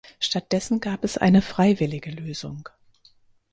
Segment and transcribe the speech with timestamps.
[0.19, 2.67] Stattdessen gab es eine freiwillige Lösung.